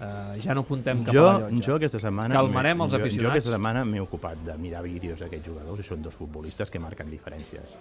eh, 0.00 0.40
ja 0.42 0.54
no 0.54 0.62
apuntem 0.64 1.02
cap 1.04 1.14
Jo, 1.14 1.26
a 1.28 1.32
la 1.38 1.48
llotja 1.50 1.66
jo 1.70 1.78
aquesta 1.80 2.00
setmana 2.02 2.34
Calmarem 2.34 2.86
els 2.86 2.92
jo, 2.92 2.98
jo 2.98 3.02
aficionats. 3.04 3.34
aquesta 3.36 3.56
setmana 3.56 3.84
m'he 3.84 4.00
ocupat 4.00 4.44
de 4.46 4.56
mirar 4.58 4.82
vídeos 4.86 5.20
d'aquests 5.20 5.48
jugadors 5.50 5.80
i 5.82 5.88
són 5.88 6.02
dos 6.02 6.14
futbolistes 6.14 6.70
que 6.70 6.78
marquen 6.82 7.10
diferències. 7.10 7.76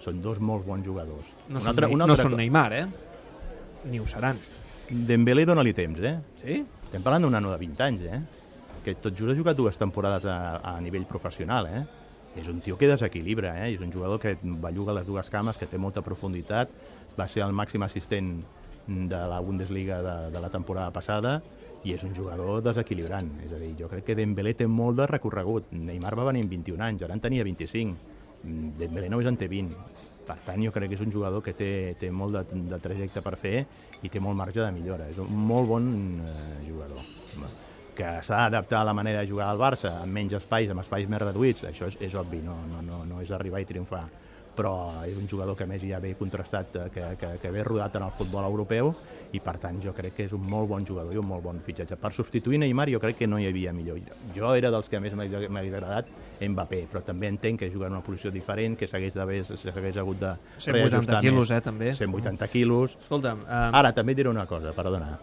Són 0.00 0.20
dos 0.22 0.38
molt 0.40 0.66
bons 0.66 0.84
jugadors. 0.86 1.26
no, 1.48 1.56
Una 1.56 1.60
són, 1.60 1.70
altra- 1.70 1.88
una 1.88 2.06
no 2.06 2.12
altra 2.12 2.22
són 2.24 2.32
co- 2.32 2.36
Neymar 2.38 2.72
eh? 2.72 2.86
ni 3.90 3.98
ho 4.00 4.06
seran 4.06 4.38
Dembélé 4.90 5.44
dona-li 5.46 5.72
temps, 5.72 6.00
eh? 6.00 6.18
sí? 6.42 6.64
Estem 6.84 7.02
parlant 7.02 7.22
d'un 7.24 7.32
nano 7.32 7.50
de 7.50 7.56
20 7.58 7.80
anys, 7.82 8.02
eh? 8.04 8.20
Que 8.84 8.94
tot 9.00 9.14
just 9.16 9.30
ha 9.32 9.36
jugat 9.36 9.56
dues 9.56 9.78
temporades 9.80 10.26
a, 10.28 10.58
a 10.60 10.74
nivell 10.80 11.06
professional, 11.08 11.66
eh? 11.66 11.84
És 12.36 12.48
un 12.48 12.60
tio 12.60 12.76
que 12.76 12.88
desequilibra, 12.90 13.54
eh? 13.64 13.72
És 13.72 13.80
un 13.80 13.90
jugador 13.92 14.20
que 14.20 14.36
belluga 14.42 14.92
les 14.92 15.06
dues 15.06 15.30
cames, 15.30 15.56
que 15.56 15.66
té 15.66 15.78
molta 15.78 16.02
profunditat, 16.02 16.68
va 17.18 17.26
ser 17.28 17.42
el 17.46 17.52
màxim 17.56 17.82
assistent 17.82 18.42
de 18.86 19.16
la 19.30 19.40
Bundesliga 19.40 20.02
de, 20.02 20.30
de 20.34 20.40
la 20.42 20.50
temporada 20.52 20.90
passada 20.92 21.38
i 21.84 21.94
és 21.94 22.02
un 22.04 22.14
jugador 22.14 22.60
desequilibrant. 22.62 23.30
És 23.46 23.52
a 23.52 23.58
dir, 23.60 23.72
jo 23.78 23.88
crec 23.88 24.04
que 24.04 24.14
Dembélé 24.18 24.52
té 24.54 24.66
molt 24.68 24.98
de 25.00 25.06
recorregut. 25.06 25.72
Neymar 25.72 26.12
va 26.18 26.28
venir 26.28 26.42
amb 26.44 26.50
21 26.52 26.84
anys, 26.84 27.02
ara 27.08 27.14
en 27.16 27.20
tenia 27.24 27.44
25. 27.44 27.96
Dembélé 28.44 29.10
només 29.10 29.28
en 29.30 29.38
té 29.40 29.48
20. 29.50 29.74
Per 30.24 30.36
tant, 30.46 30.60
jo 30.64 30.72
crec 30.72 30.88
que 30.88 30.96
és 30.96 31.04
un 31.04 31.12
jugador 31.12 31.42
que 31.44 31.52
té, 31.56 31.70
té 32.00 32.08
molt 32.12 32.36
de, 32.36 32.62
de 32.70 32.78
trajecte 32.80 33.20
per 33.24 33.34
fer 33.40 33.58
i 34.04 34.10
té 34.12 34.22
molt 34.24 34.38
marge 34.38 34.62
de 34.62 34.70
millora. 34.72 35.08
És 35.12 35.20
un 35.20 35.32
molt 35.48 35.68
bon 35.68 35.90
eh, 36.24 36.60
jugador. 36.64 37.02
Que 37.94 38.16
s'ha 38.26 38.46
d'adaptar 38.46 38.80
a 38.80 38.88
la 38.88 38.94
manera 38.96 39.20
de 39.22 39.30
jugar 39.30 39.50
al 39.50 39.60
Barça, 39.60 39.98
amb 40.02 40.16
menys 40.16 40.34
espais, 40.40 40.72
amb 40.72 40.82
espais 40.82 41.06
més 41.10 41.22
reduïts, 41.22 41.66
això 41.68 41.86
és, 41.92 41.98
és 42.08 42.16
obvi, 42.18 42.40
no, 42.42 42.56
no, 42.72 42.80
no, 42.82 43.04
no 43.06 43.20
és 43.22 43.30
arribar 43.36 43.60
i 43.62 43.68
triomfar. 43.68 44.02
Però 44.54 45.02
és 45.06 45.16
un 45.18 45.26
jugador 45.28 45.56
que 45.58 45.64
a 45.64 45.66
més 45.66 45.82
ja 45.82 45.98
ve 46.02 46.14
contrastat, 46.18 46.76
eh, 46.76 46.88
que, 46.94 47.10
que, 47.18 47.32
que 47.42 47.50
ve 47.50 47.64
rodat 47.66 47.96
en 47.98 48.06
el 48.06 48.14
futbol 48.14 48.46
europeu 48.46 48.92
i 49.34 49.40
per 49.42 49.56
tant 49.58 49.80
jo 49.82 49.92
crec 49.96 50.14
que 50.14 50.26
és 50.28 50.32
un 50.36 50.44
molt 50.46 50.68
bon 50.70 50.84
jugador 50.86 51.14
i 51.14 51.18
un 51.18 51.26
molt 51.26 51.42
bon 51.42 51.58
fitxatge. 51.64 51.98
Per 51.98 52.12
substituir 52.14 52.60
Neymar 52.62 52.86
jo 52.92 53.00
crec 53.02 53.18
que 53.18 53.26
no 53.30 53.40
hi 53.42 53.48
havia 53.50 53.72
millor. 53.74 53.98
Jo 54.36 54.54
era 54.54 54.70
dels 54.70 54.90
que 54.90 55.00
més 55.02 55.16
m'hagués 55.18 55.50
agradat 55.50 56.10
Mbappé, 56.44 56.84
però 56.92 57.02
també 57.02 57.30
entenc 57.32 57.64
que 57.64 57.70
juga 57.70 57.88
en 57.88 57.96
una 57.98 58.04
posició 58.06 58.30
diferent, 58.34 58.78
que 58.78 58.86
s'hagués 58.86 59.16
hagut 59.16 60.20
de 60.20 60.34
180 60.58 60.72
reajustar 60.72 61.20
quilos, 61.20 61.48
més. 61.48 61.56
eh, 61.56 61.62
també 61.64 61.94
180 61.94 62.52
quilos. 62.52 62.98
escolta'm 63.00 63.46
eh, 63.46 63.64
Ara, 63.80 63.92
també 63.92 64.14
diré 64.14 64.30
una 64.30 64.46
cosa, 64.46 64.72
perdona. 64.76 65.18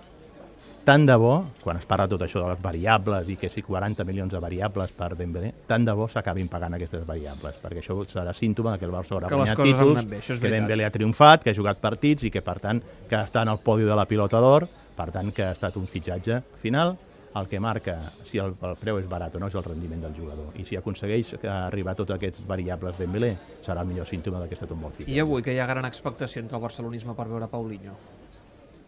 Tant 0.81 1.03
de 1.05 1.13
bo, 1.15 1.33
quan 1.61 1.77
es 1.77 1.85
parla 1.85 2.07
tot 2.09 2.23
això 2.25 2.41
de 2.41 2.47
les 2.49 2.61
variables 2.61 3.27
i 3.29 3.35
que 3.37 3.51
si 3.53 3.61
40 3.61 4.01
milions 4.07 4.31
de 4.33 4.39
variables 4.41 4.93
per 4.97 5.11
Dembélé, 5.17 5.51
tant 5.69 5.85
de 5.85 5.93
bo 5.93 6.07
s'acabin 6.09 6.49
pagant 6.49 6.73
aquestes 6.73 7.03
variables, 7.05 7.59
perquè 7.61 7.83
això 7.83 7.99
serà 8.09 8.33
símptoma 8.33 8.79
que 8.81 8.87
el 8.89 8.93
Barça 8.95 9.13
haurà 9.13 9.29
Que 9.29 9.37
guanyat 9.37 9.61
títols, 9.61 10.07
bé, 10.09 10.23
que. 10.25 10.49
Dembélé 10.49 10.87
ha 10.87 10.89
triomfat, 10.89 11.43
que 11.43 11.53
ha 11.53 11.57
jugat 11.57 11.77
partits 11.83 12.25
i 12.25 12.31
que, 12.33 12.41
per 12.41 12.57
tant, 12.63 12.81
que 12.81 13.19
està 13.19 13.43
en 13.45 13.53
el 13.53 13.61
podi 13.61 13.85
de 13.85 13.95
la 13.95 14.07
pilota 14.09 14.41
d'or, 14.41 14.65
per 14.97 15.11
tant, 15.13 15.29
que 15.31 15.45
ha 15.45 15.51
estat 15.53 15.77
un 15.77 15.85
fitxatge 15.85 16.41
final 16.63 16.95
el 17.35 17.47
que 17.47 17.59
marca 17.63 17.95
si 18.27 18.41
el, 18.41 18.57
el 18.59 18.73
preu 18.81 18.97
és 18.99 19.05
barat 19.07 19.37
o 19.37 19.39
no 19.39 19.47
és 19.47 19.55
el 19.55 19.63
rendiment 19.63 20.01
del 20.03 20.17
jugador. 20.17 20.49
I 20.59 20.65
si 20.67 20.75
aconsegueix 20.75 21.35
arribar 21.45 21.93
a 21.93 21.99
tots 22.01 22.17
aquests 22.17 22.41
variables 22.47 22.97
Dembélé, 22.97 23.35
serà 23.63 23.85
el 23.85 23.93
millor 23.93 24.09
símptoma 24.09 24.41
de 24.41 24.49
que 24.49 24.57
ha 24.57 24.59
estat 24.59 24.73
un 24.73 24.81
bon 24.81 24.91
fitxatge. 24.91 25.13
i 25.13 25.21
avui 25.21 25.45
que 25.45 25.53
hi 25.53 25.61
ha 25.61 25.69
gran 25.69 25.85
expectació 25.85 26.41
entre 26.41 26.57
el 26.57 26.65
barcelonisme 26.65 27.15
per 27.15 27.29
veure 27.29 27.47
Paulinho 27.47 27.95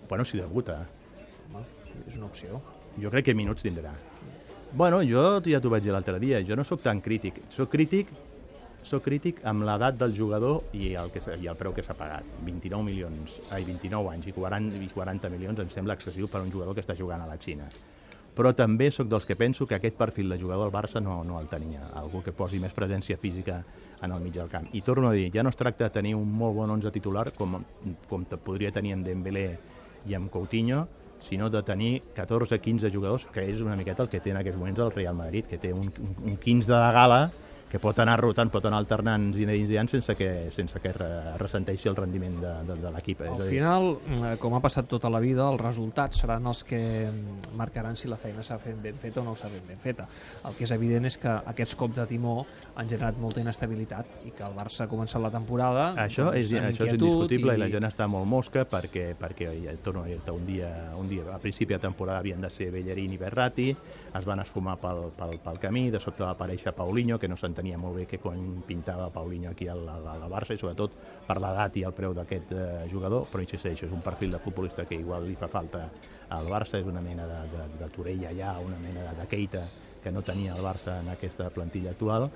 Bueno, 0.10 0.26
si 0.26 0.38
debuta. 0.38 0.82
Home, 1.54 1.64
és 2.08 2.18
una 2.18 2.26
opció 2.26 2.62
Jo 3.00 3.12
crec 3.14 3.30
que 3.30 3.38
minuts 3.38 3.64
tindrà. 3.64 3.94
Bueno, 4.74 5.04
jo 5.06 5.40
ja 5.46 5.62
t'ho 5.62 5.70
vaig 5.70 5.86
dir 5.86 5.94
l'altre 5.94 6.18
dia, 6.20 6.42
jo 6.42 6.58
no 6.58 6.66
sóc 6.66 6.82
tan 6.82 7.02
crític. 7.02 7.44
Soc 7.54 7.70
crític 7.70 8.10
soc 8.84 9.06
crític 9.06 9.40
amb 9.48 9.64
l'edat 9.64 9.96
del 9.96 10.14
jugador 10.16 10.76
i 10.76 10.92
el, 11.00 11.10
que, 11.14 11.22
i 11.40 11.48
el 11.48 11.56
preu 11.56 11.74
que 11.76 11.84
s'ha 11.86 11.96
pagat. 11.96 12.28
29 12.44 12.84
milions, 12.84 13.38
ai, 13.56 13.64
29 13.64 14.12
anys 14.12 14.28
i 14.28 14.34
40, 14.36 14.82
i 14.84 14.90
40 14.92 15.32
milions 15.32 15.62
em 15.64 15.70
sembla 15.72 15.96
excessiu 15.96 16.28
per 16.28 16.42
a 16.42 16.44
un 16.44 16.52
jugador 16.52 16.76
que 16.76 16.84
està 16.84 16.96
jugant 17.00 17.24
a 17.24 17.30
la 17.30 17.38
Xina. 17.40 17.70
Però 18.34 18.50
també 18.58 18.90
sóc 18.92 19.08
dels 19.08 19.28
que 19.30 19.38
penso 19.38 19.68
que 19.70 19.78
aquest 19.78 19.96
perfil 19.96 20.34
de 20.34 20.40
jugador 20.42 20.68
al 20.68 20.74
Barça 20.74 21.00
no, 21.00 21.22
no 21.24 21.40
el 21.40 21.48
tenia. 21.48 21.86
Algú 21.96 22.24
que 22.26 22.34
posi 22.36 22.60
més 22.60 22.74
presència 22.74 23.18
física 23.22 23.62
en 24.02 24.12
el 24.12 24.24
mig 24.26 24.34
del 24.36 24.50
camp. 24.52 24.68
I 24.74 24.82
torno 24.82 25.12
a 25.12 25.14
dir, 25.14 25.30
ja 25.32 25.46
no 25.46 25.54
es 25.54 25.60
tracta 25.60 25.86
de 25.88 25.96
tenir 26.02 26.16
un 26.18 26.28
molt 26.28 26.58
bon 26.58 26.74
11 26.76 26.92
titular 26.92 27.30
com, 27.38 27.62
com 28.10 28.26
podria 28.36 28.74
tenir 28.74 28.98
amb 28.98 29.08
Dembélé 29.08 29.48
i 30.10 30.18
amb 30.18 30.34
Coutinho, 30.34 30.88
sinó 31.24 31.50
de 31.50 31.64
tenir 31.64 32.02
14-15 32.16 32.92
jugadors, 32.94 33.26
que 33.32 33.48
és 33.48 33.64
una 33.64 33.78
miqueta 33.80 34.04
el 34.04 34.12
que 34.12 34.20
té 34.20 34.34
en 34.34 34.42
aquests 34.42 34.60
moments 34.60 34.84
el 34.84 34.92
Real 34.92 35.16
Madrid, 35.16 35.48
que 35.48 35.58
té 35.58 35.72
un, 35.74 35.88
un, 35.88 36.16
un 36.34 36.38
15 36.38 36.72
de 36.72 36.92
gala 37.00 37.22
que 37.74 37.80
pot 37.82 37.98
anar 38.04 38.20
rotant, 38.20 38.52
pot 38.54 38.66
anar 38.70 38.78
alternant 38.84 39.32
Zinedine 39.34 39.66
Zidane 39.66 39.90
sense 39.90 40.14
que, 40.14 40.30
sense 40.54 40.78
que 40.78 40.92
re- 40.94 41.32
ressenteixi 41.42 41.90
el 41.90 41.96
rendiment 41.98 42.36
de, 42.38 42.52
de, 42.68 42.76
de 42.84 42.92
l'equip. 42.94 43.24
Al 43.26 43.32
És 43.32 43.40
a 43.40 43.48
dir, 43.48 43.56
final, 43.56 43.88
eh, 44.14 44.36
com 44.38 44.54
ha 44.54 44.60
passat 44.62 44.86
tota 44.92 45.10
la 45.10 45.18
vida, 45.24 45.48
els 45.50 45.58
resultats 45.58 46.22
seran 46.22 46.46
els 46.52 46.62
que 46.70 46.78
mm, 47.10 47.56
marcaran 47.58 47.98
si 47.98 48.12
la 48.12 48.20
feina 48.22 48.46
s'ha 48.46 48.60
fet 48.62 48.78
ben 48.84 49.00
feta 49.02 49.24
o 49.24 49.26
no 49.26 49.34
s'ha 49.34 49.50
fet 49.50 49.66
ben 49.66 49.82
feta. 49.82 50.06
El 50.46 50.54
que 50.54 50.68
és 50.68 50.74
evident 50.76 51.10
és 51.10 51.18
que 51.18 51.34
aquests 51.34 51.74
cops 51.80 51.98
de 51.98 52.06
timó 52.12 52.36
han 52.76 52.92
generat 52.92 53.18
molta 53.18 53.42
inestabilitat 53.42 54.22
i 54.30 54.36
que 54.38 54.46
el 54.46 54.54
Barça 54.54 54.86
ha 54.86 54.90
començat 54.92 55.24
la 55.24 55.34
temporada 55.34 55.88
Això 55.98 56.30
doncs, 56.30 56.54
és, 56.54 56.54
això 56.62 56.86
és 56.86 56.94
indiscutible 56.94 57.58
i... 57.58 57.64
la 57.64 57.72
gent 57.74 57.90
està 57.90 58.06
molt 58.06 58.30
mosca 58.30 58.68
perquè, 58.70 59.16
perquè 59.18 59.50
ja, 59.64 59.74
torno 59.82 60.06
a 60.06 60.12
dir 60.12 60.20
un 60.30 60.46
dia, 60.46 60.70
un 61.00 61.10
dia 61.10 61.26
a 61.34 61.42
principi 61.42 61.74
de 61.74 61.82
temporada 61.88 62.22
havien 62.22 62.46
de 62.46 62.54
ser 62.54 62.70
Bellerín 62.70 63.18
i 63.18 63.18
Berrati, 63.18 63.72
es 64.14 64.30
van 64.30 64.46
esfumar 64.46 64.78
pel, 64.78 65.08
pel, 65.18 65.40
pel 65.42 65.58
camí, 65.58 65.88
de 65.90 65.98
sobte 66.04 66.22
va 66.22 66.36
aparèixer 66.38 66.78
Paulinho, 66.78 67.18
que 67.18 67.28
no 67.28 67.34
s'entenia 67.40 67.63
molt 67.80 67.96
bé 67.96 68.06
que 68.10 68.20
quan 68.20 68.64
pintava 68.68 69.10
Paulinho 69.14 69.52
aquí 69.52 69.68
al, 69.72 69.86
al, 69.90 70.08
al 70.14 70.26
Barça 70.32 70.54
i 70.54 70.60
sobretot 70.60 70.98
per 71.28 71.38
l'edat 71.40 71.78
i 71.80 71.86
el 71.88 71.96
preu 71.96 72.14
d'aquest 72.18 72.52
eh, 72.52 72.66
jugador, 72.92 73.28
però 73.32 73.44
insisteixo, 73.46 73.88
és 73.88 73.96
un 73.96 74.04
perfil 74.04 74.36
de 74.36 74.42
futbolista 74.44 74.86
que 74.90 75.00
igual 75.00 75.28
li 75.28 75.38
fa 75.40 75.48
falta 75.48 75.88
al 76.36 76.52
Barça, 76.52 76.82
és 76.82 76.90
una 76.90 77.02
mena 77.02 77.28
de, 77.30 77.40
de, 77.54 77.70
de 77.80 77.90
Torella 77.96 78.34
ja, 78.36 78.58
una 78.60 78.80
mena 78.84 79.08
de, 79.08 79.16
de 79.22 79.28
Keita 79.32 79.64
que 80.04 80.12
no 80.12 80.22
tenia 80.22 80.58
el 80.58 80.62
Barça 80.62 81.00
en 81.00 81.08
aquesta 81.14 81.48
plantilla 81.50 81.96
actual 81.96 82.28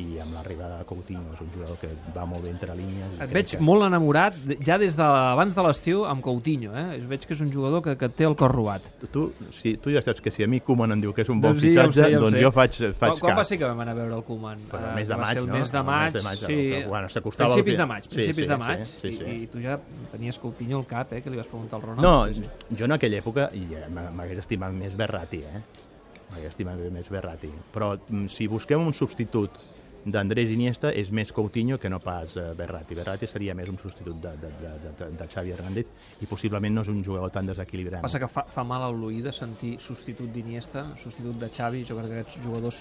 i 0.00 0.18
amb 0.22 0.32
l'arribada 0.32 0.78
de 0.78 0.84
Coutinho 0.88 1.34
és 1.34 1.40
un 1.44 1.50
jugador 1.52 1.76
que 1.78 1.88
va 2.14 2.24
molt 2.24 2.42
bé 2.44 2.50
entre 2.50 2.74
línies. 2.74 3.18
Et 3.20 3.30
veig 3.32 3.50
que- 3.50 3.58
molt 3.60 3.82
enamorat 3.84 4.34
de- 4.36 4.56
ja 4.64 4.78
des 4.78 4.96
d'abans 4.96 5.54
de 5.54 5.62
l'estiu 5.62 6.06
amb 6.06 6.22
Coutinho, 6.22 6.72
eh? 6.76 6.98
Veig 7.06 7.26
que 7.26 7.34
és 7.34 7.40
un 7.42 7.52
jugador 7.52 7.82
que, 7.82 7.96
que 7.98 8.08
té 8.08 8.24
el 8.24 8.34
cor 8.34 8.52
robat. 8.54 8.82
Tu, 9.12 9.32
si, 9.50 9.76
tu 9.76 9.90
ja 9.90 10.00
saps 10.00 10.20
que 10.20 10.30
si 10.30 10.42
a 10.42 10.46
mi 10.48 10.60
Koeman 10.60 10.92
em 10.92 11.00
diu 11.00 11.12
que 11.12 11.22
és 11.22 11.28
un 11.28 11.40
bon 11.40 11.50
Doncs 11.52 11.60
sí, 11.62 11.68
fitxatge, 11.68 11.92
sé, 12.04 12.10
ja 12.12 12.18
doncs 12.18 12.36
sé. 12.38 12.42
jo 12.42 12.50
faig, 12.52 12.72
faig 12.74 12.94
quan, 12.96 13.18
quan 13.20 13.30
cap. 13.32 13.38
va 13.38 13.44
ser 13.44 13.58
que 13.58 13.64
vam 13.64 13.80
anar 13.80 13.92
a 13.92 14.00
veure 14.00 14.14
el 14.16 14.22
Koeman? 14.24 14.58
Però 14.70 14.78
el 14.78 14.90
Eh, 14.90 14.94
mes 14.94 15.08
de 15.08 15.16
maig, 15.16 15.36
el 15.36 15.46
no? 15.46 15.52
mes 15.54 15.72
de 15.72 15.78
El 15.78 15.84
maig, 15.84 16.12
mes 16.14 16.22
de 16.22 16.28
maig, 16.28 16.38
sí. 16.38 16.88
bueno, 16.88 17.08
s'acostava 17.08 17.52
principis 17.52 17.76
de 17.76 17.86
maig, 17.86 18.08
principis 18.08 18.46
sí, 18.46 18.50
de 18.50 18.56
maig. 18.56 18.84
sí, 18.84 19.12
sí, 19.12 19.18
sí. 19.18 19.24
I, 19.24 19.42
I 19.42 19.46
tu 19.48 19.60
ja 19.60 19.78
tenies 20.10 20.38
Coutinho 20.38 20.78
al 20.78 20.86
cap, 20.86 21.12
eh? 21.12 21.20
Que 21.22 21.28
li 21.30 21.36
vas 21.36 21.46
preguntar 21.46 21.76
al 21.80 21.82
Ronald. 21.82 22.02
No, 22.02 22.26
Sí, 22.32 22.40
sí. 22.42 22.76
jo 22.78 22.84
en 22.86 22.92
aquella 22.92 23.18
època 23.20 23.50
i 23.52 23.66
eh, 23.74 23.88
m'hagués 23.90 24.38
estimat 24.38 24.72
més 24.72 24.96
Berrati, 24.96 25.38
eh? 25.42 25.62
M'hagués 26.32 26.48
estimat 26.48 26.78
més 26.90 27.08
Berrati. 27.10 27.50
Però 27.74 27.98
mm, 28.08 28.26
si 28.28 28.46
busquem 28.46 28.80
un 28.80 28.94
substitut 28.94 29.50
d'Andrés 30.04 30.50
Iniesta 30.50 30.90
és 30.90 31.12
més 31.14 31.30
Coutinho 31.32 31.78
que 31.78 31.88
no 31.90 32.00
pas 32.02 32.32
eh, 32.36 32.48
Berrati. 32.58 32.94
Berrati 32.98 33.26
seria 33.30 33.54
més 33.54 33.68
un 33.70 33.78
substitut 33.78 34.16
de, 34.20 34.32
de, 34.40 34.48
de, 34.58 34.72
de, 34.98 35.10
de 35.18 35.28
Xavi 35.30 35.52
Hernández 35.54 35.86
i 36.22 36.26
possiblement 36.26 36.74
no 36.74 36.82
és 36.82 36.88
un 36.90 37.04
jugador 37.06 37.30
tan 37.30 37.46
desequilibrant. 37.46 38.02
Passa 38.02 38.18
que 38.18 38.28
fa, 38.28 38.42
fa 38.50 38.64
mal 38.66 38.82
a 38.82 38.90
l'oïda 38.90 39.30
sentir 39.32 39.76
substitut 39.80 40.32
d'Iniesta, 40.34 40.88
substitut 40.98 41.38
de 41.38 41.50
Xavi. 41.54 41.84
Jo 41.86 41.96
crec 42.00 42.10
que 42.10 42.18
aquests 42.20 42.40
jugadors 42.42 42.80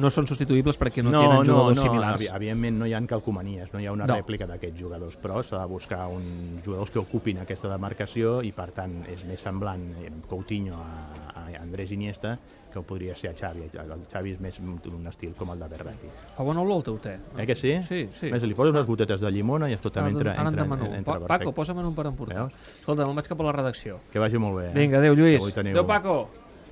no 0.00 0.08
són 0.08 0.26
substituïbles 0.30 0.78
perquè 0.80 1.04
no, 1.04 1.12
tenen 1.12 1.44
jugadors 1.44 1.82
similars. 1.84 2.22
evi- 2.22 2.30
Evidentment 2.34 2.78
no 2.80 2.86
hi 2.88 2.94
ha 2.96 3.02
calcomanies, 3.06 3.72
no 3.74 3.80
hi 3.80 3.86
ha 3.86 3.92
una 3.92 4.06
No. 4.06 4.14
no. 4.14 4.20
rèplica 4.22 4.46
d'aquests 4.48 4.80
jugadors, 4.80 5.18
però 5.20 5.42
s'ha 5.44 5.60
de 5.60 5.66
buscar 5.68 6.06
un 6.08 6.60
jugadors 6.64 6.90
que 6.90 6.98
ocupin 6.98 7.38
aquesta 7.44 7.68
demarcació 7.68 8.40
i 8.42 8.52
per 8.52 8.70
tant 8.72 9.02
és 9.12 9.24
més 9.28 9.40
semblant 9.40 9.84
eh, 10.00 10.10
Coutinho 10.28 10.76
a, 10.80 11.36
a 11.36 11.44
Andrés 11.60 11.92
Iniesta 11.92 12.38
que 12.72 12.80
ho 12.80 12.82
podria 12.88 13.14
ser 13.14 13.30
a 13.30 13.34
Xavi. 13.36 13.68
El 13.78 14.04
Xavi 14.10 14.32
és 14.34 14.40
més 14.40 14.58
un 14.60 15.06
estil 15.10 15.34
com 15.38 15.52
el 15.54 15.60
de 15.62 15.68
Berrati. 15.68 16.10
Fa 16.36 16.42
bona 16.46 16.64
olor 16.64 16.80
el 16.80 16.86
teu 16.88 16.98
te. 16.98 17.18
Eh 17.38 17.46
que 17.46 17.54
sí? 17.54 17.74
Sí, 17.86 18.08
sí. 18.18 18.30
Més, 18.32 18.42
li 18.48 18.54
poses 18.58 18.72
unes 18.74 18.86
gotetes 18.86 19.20
de 19.20 19.30
llimona 19.30 19.68
i 19.70 19.76
escolta'm, 19.78 20.08
entra, 20.08 20.34
entra, 20.34 20.64
entra, 20.64 20.96
entra 20.96 21.18
Paco, 21.26 21.52
posa'm 21.52 21.78
en 21.78 21.86
un 21.86 21.94
per 21.94 22.06
emportar. 22.06 22.48
Escolta, 22.80 23.06
me'n 23.06 23.16
vaig 23.16 23.28
cap 23.28 23.40
a 23.40 23.44
la 23.44 23.52
redacció. 23.52 24.00
Que 24.12 24.18
vagi 24.18 24.38
molt 24.38 24.58
bé. 24.58 24.70
eh? 24.70 24.72
Vinga, 24.74 24.98
adéu, 24.98 25.14
Lluís. 25.14 25.42
Adéu, 25.56 25.86
Paco. 25.86 26.28